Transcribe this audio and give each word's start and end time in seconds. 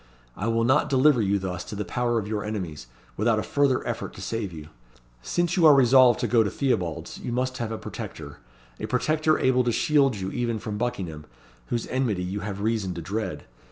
I 0.35 0.47
will 0.47 0.63
not 0.63 0.89
deliver 0.89 1.21
you 1.21 1.37
thus 1.37 1.63
to 1.65 1.75
the 1.75 1.85
power 1.85 2.17
of 2.17 2.27
your 2.27 2.43
enemies, 2.43 2.87
without 3.17 3.37
a 3.37 3.43
further 3.43 3.85
effort 3.87 4.15
to 4.15 4.21
save 4.23 4.51
you. 4.51 4.69
Since 5.21 5.55
you 5.55 5.67
are 5.67 5.75
resolved 5.75 6.19
to 6.21 6.27
go 6.27 6.41
to 6.41 6.49
Theobalds 6.49 7.19
you 7.19 7.31
must 7.31 7.59
have 7.59 7.71
a 7.71 7.77
protector 7.77 8.39
a 8.79 8.87
protector 8.87 9.37
able 9.37 9.63
to 9.63 9.71
shield 9.71 10.15
you 10.15 10.31
even 10.31 10.57
from 10.57 10.79
Buckingham, 10.79 11.27
whose 11.67 11.85
enmity 11.85 12.23
you 12.23 12.39
have 12.39 12.61
reason 12.61 12.95
to 12.95 13.01
dread. 13.03 13.43